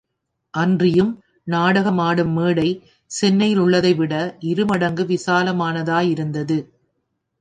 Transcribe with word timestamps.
அன்றியும் 0.53 1.11
நாடகமாடும் 1.47 2.33
மேடை 2.33 2.67
சென்னையிலுள்ளதைவிட, 3.11 4.13
இரு 4.39 4.65
மடங்கு 4.65 5.03
விசாலமானதாயிருந்தது. 5.03 6.57